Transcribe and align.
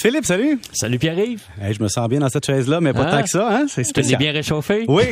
Philippe, 0.00 0.24
salut. 0.24 0.58
Salut 0.72 0.98
Pierre-Yves. 0.98 1.42
je 1.72 1.82
me 1.82 1.88
sens 1.88 2.08
bien 2.08 2.20
dans 2.20 2.28
cette 2.30 2.46
chaise-là, 2.46 2.80
mais 2.80 2.92
pas 2.94 3.04
Ah. 3.06 3.16
tant 3.18 3.22
que 3.22 3.28
ça, 3.28 3.48
hein? 3.50 3.66
C'est 3.68 3.84
spécial. 3.84 4.18
bien 4.18 4.32
réchauffé? 4.32 4.84
Oui. 4.88 5.02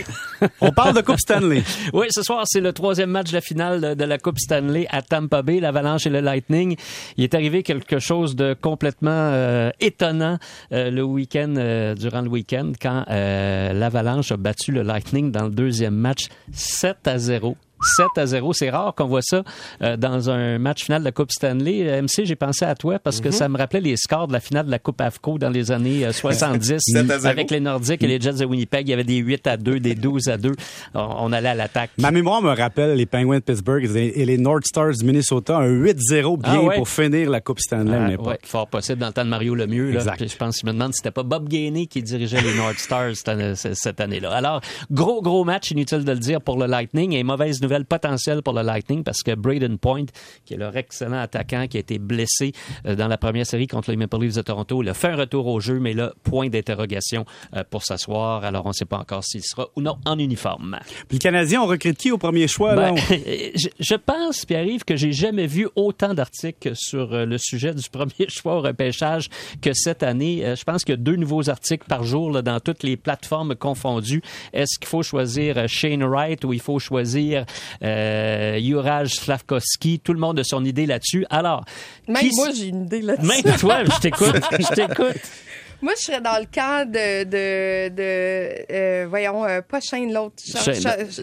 On 0.63 0.71
parle 0.73 0.95
de 0.97 1.03
Coupe 1.03 1.19
Stanley. 1.21 1.63
Oui, 1.93 2.07
ce 2.11 2.23
soir, 2.23 2.45
c'est 2.47 2.61
le 2.61 2.73
troisième 2.73 3.11
match 3.11 3.29
de 3.29 3.35
la 3.35 3.41
finale 3.43 3.95
de- 3.97 4.05
la 4.05 4.17
Coupe 4.19 4.39
Stanley 4.39 4.87
à 4.91 5.03
Tampa 5.03 5.43
Bay, 5.43 5.61
l'Avalanche 5.61 6.07
et 6.07 6.11
le 6.11 6.21
Lightning. 6.21 6.77
Il 7.19 7.25
est 7.25 7.35
arrivé 7.35 7.63
quelque 7.63 7.99
chose 7.99 8.35
de 8.35 8.55
complètement 8.59 9.11
euh, 9.13 9.71
étonnant 9.81 10.39
euh, 10.73 10.91
le 10.91 11.03
week-end, 11.03 11.55
euh, 11.59 11.95
durant 11.95 12.23
le 12.23 12.29
week-end, 12.31 12.73
quand 12.81 13.05
l'Avalanche 13.09 14.33
a 14.33 14.37
battu 14.39 14.73
le 14.73 14.83
Lightning 14.83 15.31
dans 15.31 15.45
le 15.45 15.51
deuxième 15.51 15.95
match 15.95 16.29
7 16.53 17.07
à 17.07 17.19
0. 17.19 17.57
7 17.83 18.07
à 18.17 18.27
0. 18.27 18.53
C'est 18.53 18.71
rare 18.71 18.95
qu'on 18.95 19.07
voit 19.07 19.23
ça 19.23 19.43
euh, 19.83 19.97
dans 19.97 20.31
un 20.31 20.59
match 20.59 20.85
final 20.85 21.01
de 21.03 21.05
la 21.07 21.13
Coupe 21.13 21.31
Stanley. 21.33 21.89
Euh, 21.89 22.03
MC, 22.03 22.25
j'ai 22.25 22.37
pensé 22.37 22.65
à 22.65 22.75
toi 22.75 22.99
parce 22.99 23.21
que 23.21 23.31
ça 23.31 23.49
me 23.49 23.57
rappelait 23.59 23.81
les 23.81 23.97
scores 23.97 24.29
de 24.29 24.33
la 24.33 24.41
finale 24.41 24.67
de 24.67 24.71
la 24.71 24.79
Coupe 24.79 25.01
AFCO 25.01 25.39
dans 25.39 25.51
les 25.51 25.71
années 25.71 26.05
euh, 26.07 26.13
70 26.13 26.77
7 26.81 26.97
à 27.11 27.19
0. 27.19 27.27
avec 27.27 27.51
les 27.51 27.61
Nordiques 27.61 28.03
et 28.03 28.07
les 28.07 28.21
Jets 28.21 28.35
de 28.35 28.45
Winnipeg. 28.45 28.87
Il 28.87 28.91
y 28.91 28.95
avait 28.95 29.05
des 29.05 29.17
8 29.17 29.47
à 29.47 29.57
2, 29.57 29.81
des 29.81 29.95
12 29.95 30.29
à 30.29 30.37
2. 30.37 30.53
On, 30.95 31.01
on 31.01 31.33
allait 31.33 31.49
à 31.51 31.55
l'attaque. 31.55 31.91
Ma 31.99 32.11
mémoire 32.11 32.43
me 32.43 32.53
rappelle 32.55 32.95
les 32.97 33.07
Penguins 33.07 33.39
de 33.39 33.43
Pittsburgh 33.45 33.85
et 33.97 34.25
les 34.25 34.39
North 34.39 34.65
Stars 34.65 34.95
du 34.99 35.05
Minnesota, 35.05 35.57
un 35.59 35.69
8-0 35.69 36.41
bien 36.41 36.53
Ah 36.55 36.63
ouais? 36.63 36.77
pour 36.77 36.89
finir 36.89 37.31
la 37.31 37.41
Coupe 37.41 37.61
Stanley 37.61 37.97
à 37.97 38.05
Ah, 38.05 38.09
l'époque. 38.09 38.27
ouais, 38.27 38.39
fort 38.43 38.67
possible 38.69 38.99
dans 38.99 39.09
le 39.09 39.13
temps 39.13 39.25
de 39.25 39.31
Mario 39.31 39.55
Lemieux. 39.55 39.91
Là. 39.91 40.01
Exact. 40.01 40.27
Je 40.29 40.37
pense, 40.37 40.59
je 40.61 40.67
me 40.67 40.73
demande 40.73 40.93
si 40.95 40.99
c'était 40.99 41.11
pas 41.11 41.23
Bob 41.23 41.49
Gainey 41.49 41.87
qui 41.87 42.03
dirigeait 42.03 42.41
les 42.41 42.55
North 42.55 42.79
Stars 42.79 43.13
cette 43.75 44.01
année-là. 44.01 44.31
Alors, 44.33 44.61
gros, 44.91 45.23
gros 45.23 45.45
match, 45.45 45.71
inutile 45.71 46.05
de 46.05 46.13
le 46.13 46.19
dire, 46.19 46.41
pour 46.41 46.59
le 46.59 46.67
Lightning 46.67 47.13
et 47.15 47.23
mauvaise 47.23 47.61
nouvelle 47.61 47.68
potentielle 47.85 48.43
pour 48.43 48.53
le 48.53 48.63
Lightning 48.63 49.05
parce 49.05 49.23
que 49.23 49.35
Braden 49.35 49.79
Point, 49.79 50.07
qui 50.45 50.55
est 50.55 50.57
leur 50.57 50.77
excellent 50.77 51.21
attaquant, 51.21 51.67
qui 51.69 51.77
a 51.77 51.81
été 51.81 51.99
blessé 51.99 52.53
euh, 52.87 52.95
dans 52.95 53.09
la 53.09 53.19
première 53.19 53.47
série 53.47 53.67
contre 53.67 53.91
les 53.91 53.97
Maple 53.97 54.21
Leafs 54.21 54.37
de 54.37 54.43
Toronto, 54.43 54.83
il 54.83 54.89
a 54.89 54.95
fait 54.95 55.09
un 55.09 55.17
retour 55.17 55.47
au 55.47 55.61
jeu, 55.61 55.79
mais 55.79 55.95
là, 55.95 56.13
point 56.23 56.49
d'interrogation 56.49 57.25
euh, 57.55 57.65
pour 57.69 57.85
s'asseoir. 57.85 58.45
Alors, 58.45 58.67
on 58.67 58.71
ne 58.71 58.75
sait 58.75 58.85
pas 58.85 58.99
encore 58.99 59.25
s'il 59.25 59.43
sera 59.43 59.69
ou 59.77 59.81
non 59.81 59.99
en 60.05 60.19
uniforme. 60.19 60.79
Puis 61.09 61.19
le 61.19 61.23
Canadien, 61.23 61.63
on 61.63 61.67
recrute 61.67 61.97
qui 61.97 62.11
au 62.11 62.19
premier 62.19 62.49
choix? 62.49 62.75
là? 62.75 62.93
Ben, 62.93 62.97
je, 63.55 63.69
je 63.79 63.95
pense, 63.95 64.45
Pierre-Yves, 64.45 64.85
que 64.85 64.97
j'ai 64.97 65.13
jamais 65.13 65.47
vu 65.47 65.69
autant 65.77 66.15
d'articles 66.15 66.73
sur 66.75 67.13
euh, 67.13 67.25
le 67.25 67.39
sujet 67.39 67.75
du 67.75 67.89
premier 67.91 68.29
choix 68.29 68.57
au 68.57 68.61
repêchage 68.61 69.29
que 69.61 69.73
cette 69.73 70.03
année. 70.03 70.55
Je 70.57 70.65
pense 70.65 70.85
qu'il 70.85 70.93
y 70.93 70.99
a 70.99 71.01
deux 71.01 71.17
nouveaux 71.17 71.49
articles 71.51 71.87
par 71.89 72.05
jour 72.05 72.31
là, 72.31 72.43
dans 72.43 72.61
toutes 72.61 72.83
les 72.83 72.97
plateformes 72.97 73.55
confondues. 73.55 74.23
Est-ce 74.53 74.79
qu'il 74.79 74.89
faut 74.89 75.03
choisir 75.03 75.69
Shane 75.69 76.05
Wright 76.05 76.45
ou 76.45 76.53
il 76.53 76.61
faut 76.61 76.79
choisir 76.79 77.45
euh, 77.83 78.59
Juraj 78.61 79.09
Slavkovski? 79.15 80.01
Tout 80.01 80.13
le 80.13 80.19
monde 80.21 80.39
a 80.39 80.45
son 80.45 80.65
idée 80.65 80.87
là-dessus. 80.87 81.25
Alors, 81.31 81.65
Même 82.07 82.17
qui- 82.23 82.35
moi, 82.37 82.49
j'ai 82.57 82.67
une 82.67 82.83
idée 82.85 83.03
là-dessus. 83.03 83.27
Même 83.45 83.57
toi, 83.57 83.85
je 83.85 84.01
t'écoute, 84.01 84.37
je 84.59 84.75
t'écoute. 84.75 85.21
Moi, 85.81 85.93
je 85.99 86.05
serais 86.05 86.21
dans 86.21 86.39
le 86.39 86.47
camp 86.53 86.89
de, 86.91 87.23
de, 87.25 87.89
de 87.95 88.73
euh, 88.73 89.07
voyons, 89.09 89.45
euh, 89.45 89.61
pas 89.63 89.81
Shane, 89.81 90.13
l'autre. 90.13 90.35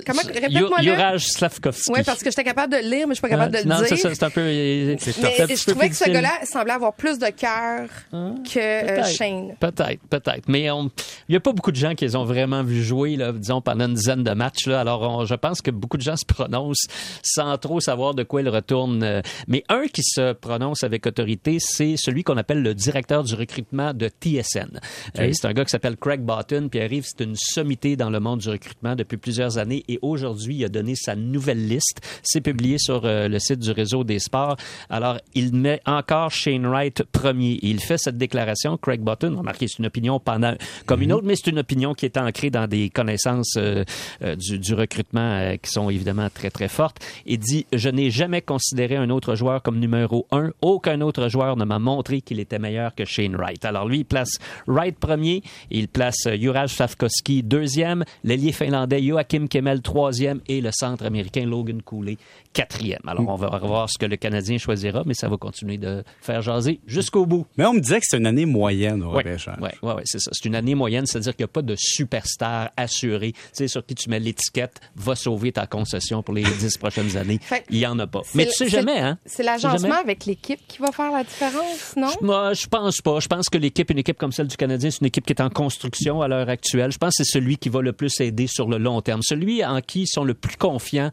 Comment, 0.06 0.22
répète-moi. 0.26 0.82
Juraj 0.82 1.26
Slavkovski. 1.28 1.92
Oui, 1.92 2.00
parce 2.06 2.20
que 2.24 2.30
j'étais 2.30 2.44
capable 2.46 2.72
de 2.74 2.78
le 2.78 2.90
lire, 2.90 3.08
mais 3.08 3.16
je 3.16 3.20
suis 3.20 3.22
pas 3.22 3.30
capable 3.30 3.54
de 3.54 3.58
le 3.60 3.66
non, 3.66 3.82
dire. 3.82 3.98
c'est 3.98 4.24
un 4.24 4.30
peu... 4.30 4.42
mais 4.44 4.98
je 4.98 5.70
trouvais 5.72 5.90
que 5.90 5.96
ce 5.96 6.10
gars-là 6.10 6.32
semblait 6.46 6.74
avoir 6.74 6.94
plus 6.94 7.20
de 7.20 7.28
cœur 7.28 7.90
que 8.12 8.58
euh, 8.60 8.82
Peut-être. 8.96 9.08
Shane. 9.10 9.56
Peut-être, 9.60 10.00
peut-être. 10.10 10.48
Mais 10.48 10.72
on- 10.72 10.90
il 11.28 11.32
n'y 11.32 11.36
a 11.36 11.40
pas 11.42 11.52
beaucoup 11.52 11.72
de 11.72 11.78
gens 11.78 11.94
qui 11.96 12.06
les 12.06 12.16
ont 12.16 12.24
vraiment 12.26 12.64
vu 12.64 12.82
jouer, 12.84 13.16
là, 13.18 13.32
disons, 13.34 13.62
pendant 13.62 13.88
une 13.88 13.94
dizaine 13.96 14.24
de 14.24 14.32
matchs. 14.32 14.68
Là. 14.68 14.80
Alors, 14.80 15.02
on- 15.02 15.26
je 15.26 15.36
pense 15.36 15.62
que 15.62 15.72
beaucoup 15.72 15.98
de 15.98 16.02
gens 16.04 16.16
se 16.16 16.26
prononcent 16.26 16.88
sans 17.24 17.58
trop 17.58 17.80
savoir 17.82 18.14
de 18.16 18.24
quoi 18.24 18.42
ils 18.42 18.50
retournent. 18.50 19.22
Mais 19.48 19.64
un 19.70 19.88
qui 19.88 20.02
se 20.04 20.32
prononce 20.34 20.84
avec 20.84 21.06
autorité, 21.08 21.58
c'est 21.60 21.96
celui 21.98 22.24
qu'on 22.24 22.38
appelle 22.38 22.62
le 22.62 22.74
directeur 22.74 23.24
du 23.24 23.36
recrutement 23.36 23.94
de 23.94 24.08
TSN. 24.46 24.80
Euh, 25.20 25.30
c'est 25.34 25.48
un 25.48 25.54
gars 25.54 25.66
qui 25.66 25.72
s'appelle 25.72 25.98
Craig 25.98 26.22
Botton, 26.22 26.68
puis 26.70 26.80
arrive, 26.80 27.06
c'est 27.06 27.24
une 27.24 27.36
sommité 27.36 27.96
dans 27.96 28.10
le 28.10 28.20
monde 28.20 28.40
du 28.40 28.50
recrutement 28.50 28.96
depuis 28.96 29.18
plusieurs 29.18 29.58
années. 29.58 29.84
Et 29.88 30.00
aujourd'hui, 30.02 30.56
il 30.56 30.66
a 30.66 30.70
donné 30.70 30.96
sa 30.96 31.16
nouvelle 31.16 31.68
liste. 31.68 32.02
C'est 32.24 32.42
publié 32.42 32.78
sur 32.78 33.06
euh, 33.06 33.28
le 33.28 33.40
site 33.40 33.60
du 33.60 33.72
réseau 33.72 34.04
des 34.04 34.20
sports. 34.20 34.58
Alors, 34.90 35.20
il 35.34 35.54
met 35.54 35.82
encore 35.86 36.32
Shane 36.32 36.66
Wright 36.66 37.04
premier. 37.04 37.54
Et 37.54 37.70
il 37.70 37.80
fait 37.80 37.98
cette 37.98 38.18
déclaration, 38.18 38.78
Craig 38.78 39.02
Button, 39.02 39.36
remarquez, 39.38 39.68
c'est 39.68 39.80
une 39.80 39.88
opinion 39.88 40.20
pendant, 40.20 40.56
comme 40.86 41.02
une 41.02 41.14
autre, 41.14 41.26
mais 41.26 41.36
c'est 41.36 41.52
une 41.52 41.60
opinion 41.60 41.94
qui 41.94 42.06
est 42.06 42.18
ancrée 42.18 42.50
dans 42.50 42.68
des 42.68 42.90
connaissances 42.90 43.56
euh, 43.58 43.84
euh, 44.24 44.36
du, 44.36 44.60
du 44.60 44.74
recrutement 44.74 45.56
qui 45.62 45.72
sont 45.72 45.90
évidemment 45.90 46.30
très, 46.34 46.50
très 46.50 46.68
fortes. 46.68 46.98
Il 47.26 47.40
dit, 47.40 47.66
je 47.74 47.90
n'ai 47.90 48.12
jamais 48.12 48.42
considéré 48.42 48.96
un 48.96 49.10
autre 49.10 49.36
joueur 49.36 49.62
comme 49.62 49.80
numéro 49.80 50.28
un. 50.32 50.52
Aucun 50.62 51.02
autre 51.02 51.30
joueur 51.30 51.58
ne 51.58 51.66
m'a 51.66 51.80
montré 51.80 52.22
qu'il 52.22 52.40
était 52.40 52.60
meilleur 52.60 52.96
que 52.96 53.06
Shane 53.06 53.36
Wright. 53.36 53.64
Alors 53.66 53.88
lui, 53.88 54.00
il 54.00 54.06
place 54.06 54.35
Wright 54.68 54.98
premier, 54.98 55.44
il 55.72 55.88
place 55.88 56.26
euh, 56.28 56.38
Juraj 56.38 56.72
Slavkovski 56.74 57.44
deuxième, 57.44 58.04
l'ailier 58.24 58.52
finlandais 58.52 59.02
Joachim 59.04 59.48
Kemmel 59.50 59.82
troisième 59.82 60.42
et 60.48 60.62
le 60.62 60.72
centre 60.72 61.06
américain 61.06 61.46
Logan 61.46 61.82
Cooley 61.82 62.18
quatrième. 62.54 63.02
Alors 63.06 63.28
on 63.28 63.36
va 63.36 63.50
voir 63.60 63.90
ce 63.90 63.98
que 63.98 64.06
le 64.06 64.16
Canadien 64.16 64.58
choisira, 64.58 65.04
mais 65.06 65.14
ça 65.14 65.28
va 65.28 65.36
continuer 65.36 65.78
de 65.78 66.04
faire 66.22 66.42
jaser 66.42 66.80
jusqu'au 66.88 67.26
bout. 67.26 67.46
Mais 67.58 67.66
on 67.66 67.74
me 67.74 67.80
disait 67.82 68.00
que 68.00 68.06
c'est 68.08 68.18
une 68.18 68.26
année 68.28 68.46
moyenne 68.46 69.04
au 69.04 69.10
Oui, 69.12 69.18
repêchage. 69.18 69.60
ouais, 69.60 69.74
ouais, 69.82 69.94
ouais, 69.94 70.02
c'est 70.06 70.20
ça. 70.20 70.32
C'est 70.34 70.46
une 70.46 70.56
année 70.56 70.74
moyenne, 70.74 71.06
c'est-à-dire 71.06 71.36
qu'il 71.36 71.44
n'y 71.44 71.50
a 71.50 71.54
pas 71.54 71.62
de 71.62 71.76
superstar 71.78 72.70
assuré. 72.78 73.34
Tu 73.34 73.40
sais, 73.54 73.68
sur 73.68 73.86
qui 73.86 73.94
tu 73.96 74.10
mets 74.10 74.20
l'étiquette, 74.22 74.80
va 74.96 75.16
sauver 75.16 75.52
ta 75.52 75.68
concession 75.68 76.24
pour 76.24 76.34
les 76.34 76.44
dix 76.44 76.78
prochaines 76.78 77.18
années. 77.18 77.40
Il 77.70 77.78
n'y 77.80 77.86
en 77.86 78.00
a 78.00 78.08
pas. 78.08 78.22
Mais 78.34 78.46
tu 78.46 78.54
sais 78.54 78.70
jamais, 78.70 79.00
hein? 79.00 79.18
C'est 79.26 79.44
l'agencement 79.44 79.96
avec 80.02 80.26
l'équipe 80.26 80.60
qui 80.66 80.78
va 80.80 80.92
faire 80.94 81.12
la 81.12 81.26
différence, 81.26 81.96
non? 81.98 82.08
Moi, 82.22 82.54
je 82.54 82.68
pense 82.68 83.02
pas. 83.02 83.20
Je 83.20 83.28
pense 83.28 83.50
que 83.50 83.58
l'équipe, 83.58 83.90
une 83.92 83.98
équipe 84.00 84.18
comme 84.26 84.32
celle 84.32 84.48
du 84.48 84.58
Canadien, 84.58 84.90
c'est 84.90 85.02
une 85.02 85.06
équipe 85.06 85.24
qui 85.24 85.34
est 85.34 85.42
en 85.42 85.52
construction 85.52 86.24
à 86.24 86.28
l'heure 86.28 86.50
actuelle. 86.50 86.92
Je 86.92 86.98
pense 86.98 87.16
que 87.16 87.24
c'est 87.24 87.32
celui 87.32 87.58
qui 87.58 87.70
va 87.70 87.84
le 87.84 87.94
plus 87.94 88.20
aider 88.22 88.48
sur 88.48 88.68
le 88.68 88.80
long 88.80 89.00
terme. 89.02 89.22
Celui 89.22 89.64
en 89.64 89.80
qui 89.82 90.02
ils 90.02 90.08
sont 90.08 90.24
le 90.24 90.34
plus 90.34 90.58
confiants. 90.58 91.12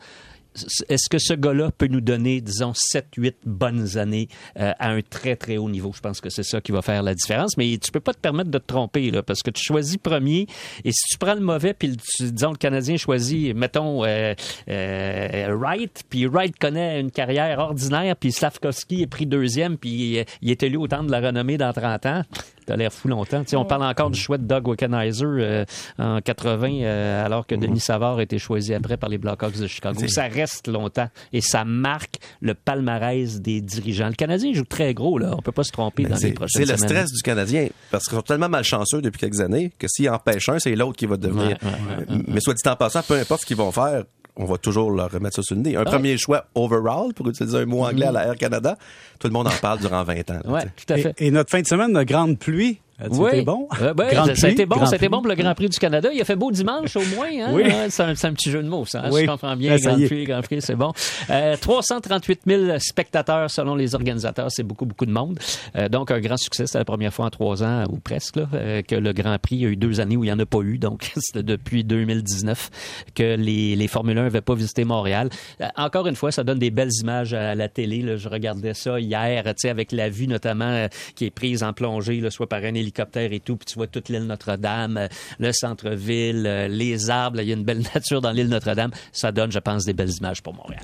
Est-ce 0.89 1.11
que 1.11 1.19
ce 1.19 1.34
gars-là 1.34 1.71
peut 1.77 1.89
nous 1.89 2.00
donner, 2.00 2.41
disons, 2.41 2.73
7, 2.75 3.09
8 3.19 3.37
bonnes 3.45 3.99
années 3.99 4.28
euh, 4.59 4.73
à 4.78 4.91
un 4.91 5.00
très, 5.03 5.37
très 5.37 5.59
haut 5.59 5.69
niveau? 5.69 5.93
Je 5.95 6.00
pense 6.00 6.23
que 6.23 6.31
c'est 6.31 6.43
ça 6.43 6.62
qui 6.62 6.73
va 6.73 6.81
faire 6.81 7.03
la 7.03 7.15
différence. 7.15 7.59
Mais 7.59 7.77
tu 7.77 7.91
peux 7.91 8.00
pas 8.00 8.15
te 8.15 8.19
permettre 8.19 8.50
de 8.50 8.56
te 8.56 8.67
tromper, 8.67 9.11
là, 9.11 9.23
parce 9.23 9.43
que 9.43 9.50
tu 9.50 9.62
choisis 9.62 9.99
premier. 9.99 10.47
Et 10.84 10.93
si 10.93 11.09
tu 11.11 11.19
prends 11.19 11.34
le 11.34 11.41
mauvais, 11.41 11.75
puis 11.75 11.94
disons, 12.19 12.53
le 12.53 12.56
Canadien 12.56 12.97
choisit, 12.97 13.55
mettons, 13.55 14.05
euh, 14.06 14.34
euh, 14.69 15.55
Wright, 15.55 16.05
puis 16.09 16.25
Wright 16.25 16.59
connaît 16.59 16.99
une 16.99 17.11
carrière 17.11 17.59
ordinaire, 17.59 18.17
puis 18.17 18.33
Slavkovski 18.33 19.03
est 19.03 19.06
pris 19.06 19.27
deuxième, 19.27 19.77
puis 19.77 20.25
il 20.41 20.50
est 20.50 20.62
élu 20.62 20.79
au 20.79 20.89
temps 20.89 21.05
de 21.05 21.11
la 21.11 21.21
renommée 21.21 21.59
dans 21.59 21.75
30 21.75 22.06
ans. 22.06 22.23
T'as 22.67 22.77
l'air 22.77 22.93
fou 22.93 23.09
longtemps. 23.09 23.43
Tu 23.43 23.50
sais, 23.50 23.56
on 23.56 23.65
parle 23.65 23.84
encore 23.84 24.11
du 24.11 24.19
choix 24.19 24.39
de 24.39 24.45
Doug 24.45 24.69
Wickenheiser 24.69 25.25
euh, 25.25 25.65
en 25.99 26.21
80, 26.21 26.69
euh, 26.83 27.25
alors 27.25 27.47
que 27.47 27.55
Denis 27.55 27.81
Savard 27.81 28.19
a 28.19 28.23
été 28.23 28.39
choisi 28.39 28.75
après 28.75 28.97
par 28.97 29.09
les 29.09 29.19
Blackhawks 29.19 29.59
de 29.59 29.67
Chicago. 29.67 30.00
Ça 30.09 30.25
reste 30.25 30.69
longtemps 30.69 31.09
et 31.33 31.41
ça 31.41 31.65
marque 31.65 32.17
le 32.41 32.55
palmarès 32.55 33.41
des 33.41 33.61
dirigeants. 33.61 34.09
Le 34.09 34.15
Canadien 34.15 34.53
joue 34.53 34.65
très 34.65 34.95
gros, 34.95 35.19
là. 35.19 35.34
On 35.37 35.43
peut 35.43 35.53
pas 35.53 35.65
se 35.65 35.73
tromper 35.73 36.05
dans 36.05 36.17
les 36.17 36.33
prochaines 36.33 36.65
c'est 36.65 36.71
le 36.73 36.77
semaines. 36.77 36.91
stress 36.91 37.12
du 37.12 37.23
Canadien, 37.23 37.69
parce 37.91 38.05
qu'ils 38.05 38.17
sont 38.17 38.23
tellement 38.23 38.49
malchanceux 38.49 39.00
depuis 39.03 39.19
quelques 39.21 39.41
années 39.41 39.73
que 39.79 39.87
s'ils 39.89 40.09
empêchent 40.11 40.49
un, 40.49 40.59
c'est 40.59 40.75
l'autre 40.75 40.97
qui 40.97 41.06
va 41.06 41.17
devenir. 41.17 41.56
Ouais, 41.62 41.69
ouais, 41.69 42.17
ouais, 42.17 42.23
Mais 42.29 42.41
soit 42.41 42.55
dit 42.55 42.69
en 42.69 42.77
passant, 42.77 43.03
peu 43.03 43.15
importe 43.19 43.43
ce 43.43 43.47
qu'ils 43.47 43.56
vont 43.56 43.73
faire, 43.73 44.05
on 44.37 44.44
va 44.44 44.56
toujours 44.59 44.91
leur 44.91 45.10
remettre 45.10 45.37
ça 45.37 45.43
sur 45.43 45.54
le 45.56 45.62
nez. 45.62 45.76
Un 45.76 45.84
premier 45.84 46.16
choix 46.19 46.47
overall, 46.54 47.12
pour 47.15 47.28
utiliser 47.28 47.59
un 47.59 47.66
mot 47.66 47.84
anglais 47.84 48.06
à 48.06 48.12
la 48.12 48.26
Air 48.26 48.37
Canada, 48.37 48.76
tout 49.19 49.26
le 49.28 49.32
monde 49.32 49.47
en 49.48 49.56
parle 49.60 49.78
durant 49.81 50.03
20 50.04 50.31
ans. 50.31 50.41
là, 50.44 50.50
Ouais, 50.50 50.65
tout 50.65 50.93
à 50.93 50.97
fait. 50.98 51.15
Et, 51.19 51.26
et 51.26 51.31
notre 51.31 51.50
fin 51.50 51.60
de 51.60 51.66
semaine 51.66 51.93
de 51.93 52.03
grande 52.03 52.38
pluie, 52.38 52.81
Oui. 53.10 53.42
bon? 53.42 53.69
Euh, 53.80 53.94
ben, 53.94 54.10
ça, 54.10 54.34
ça 54.34 54.47
a 54.47 54.50
été 54.50 54.66
bon, 54.66 54.76
grande 54.76 54.88
ça 54.88 54.94
a 54.94 54.97
été 54.97 55.08
bon 55.08 55.19
pour 55.19 55.28
le 55.28 55.34
Grand 55.34 55.54
Prix 55.54 55.69
du 55.69 55.78
Canada. 55.78 56.10
Il 56.12 56.20
a 56.20 56.25
fait 56.25 56.36
beau 56.36 56.50
dimanche 56.50 56.94
au 56.97 57.04
moins. 57.16 57.26
Hein? 57.26 57.50
Oui. 57.53 57.62
Ouais, 57.62 57.86
c'est, 57.88 58.03
un, 58.03 58.32
petit 58.32 58.50
jeu 58.50 58.62
de 58.62 58.69
mots, 58.69 58.84
ça. 58.86 59.03
hein? 59.04 59.10
Oui. 59.10 59.22
Je 59.22 59.26
comprends 59.26 59.56
bien. 59.56 59.72
Ah, 59.75 59.78
Grand. 59.78 60.06
Prix, 60.06 60.25
Grand 60.25 60.42
Prix, 60.42 60.62
c'est 60.62 60.76
bon. 60.76 60.92
Euh, 61.31 61.56
338 61.56 62.41
000 62.47 62.78
spectateurs 62.78 63.50
selon 63.50 63.75
les 63.75 63.94
organisateurs, 63.94 64.48
c'est 64.50 64.62
beaucoup, 64.62 64.86
beaucoup 64.86 65.06
de 65.06 65.10
monde. 65.10 65.38
Euh, 65.76 65.88
donc, 65.88 66.10
un 66.10 66.20
grand 66.20 66.36
succès. 66.36 66.66
C'est 66.66 66.78
la 66.78 66.84
première 66.84 67.12
fois 67.12 67.26
en 67.26 67.31
trois 67.31 67.62
ans, 67.62 67.84
ou 67.91 67.98
presque, 67.98 68.37
là, 68.37 68.49
euh, 68.55 68.82
que 68.82 68.94
le 68.94 69.12
Grand 69.12 69.38
Prix 69.38 69.64
a 69.64 69.69
eu 69.69 69.76
deux 69.76 70.00
années 70.00 70.17
où 70.17 70.25
il 70.25 70.28
n'y 70.28 70.32
en 70.32 70.38
a 70.38 70.46
pas 70.46 70.61
eu. 70.61 70.78
Donc, 70.78 71.12
c'est 71.17 71.43
depuis 71.43 71.84
2019 71.84 72.70
que 73.14 73.37
les, 73.37 73.75
les 73.75 73.88
Formule 73.88 74.19
1 74.19 74.22
n'avaient 74.25 74.40
pas 74.40 74.55
visité 74.55 74.84
Montréal. 74.84 75.28
Euh, 75.61 75.67
encore 75.76 76.06
une 76.06 76.17
fois, 76.17 76.31
ça 76.31 76.44
donne 76.44 76.58
des 76.58 76.70
belles 76.70 76.93
images 77.00 77.34
à 77.34 77.55
la 77.55 77.69
télé. 77.69 78.02
là. 78.02 78.17
Je 78.17 78.28
regardais 78.28 78.75
ça 78.75 79.00
hier, 79.00 79.44
avec 79.64 79.93
la 79.93 80.08
vue 80.08 80.26
notamment 80.26 80.87
qui 81.14 81.26
est 81.26 81.31
prise 81.31 81.62
en 81.62 81.72
plongée, 81.72 82.20
là, 82.20 82.31
soit 82.31 82.49
par 82.49 82.62
un 82.64 82.75
hélicoptère 82.82 83.32
et 83.32 83.40
tout, 83.40 83.56
puis 83.56 83.67
tu 83.67 83.75
vois 83.75 83.87
toute 83.87 84.08
l'île 84.08 84.26
Notre-Dame, 84.26 84.96
euh, 84.96 85.08
le 85.38 85.52
centre-ville, 85.52 86.46
euh, 86.46 86.69
les 86.69 87.11
arbres. 87.11 87.40
Il 87.40 87.49
y 87.49 87.52
a 87.52 87.55
une 87.55 87.64
belle 87.64 87.82
nature 87.94 88.20
dans 88.20 88.31
l'île 88.31 88.49
Notre-Dame. 88.49 88.90
Ça 89.12 89.32
donne, 89.32 89.50
je 89.50 89.58
pense, 89.58 89.84
des 89.84 89.94
belles 89.94 90.12
images 90.12 90.43
pour 90.43 90.55
Montréal. 90.55 90.82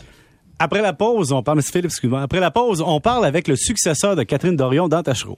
Après 0.59 0.83
la 0.83 0.93
pause, 0.93 1.31
on 1.33 1.43
parle. 1.43 1.61
Après 2.15 2.41
la 2.41 2.50
pause, 2.50 2.83
on 2.85 3.00
parle 3.00 3.25
avec 3.25 3.47
le 3.47 3.55
successeur 3.55 4.17
de 4.17 4.23
Catherine 4.25 4.56
Dorion 4.56 4.89
dans 4.89 5.03
Tachereau. 5.03 5.37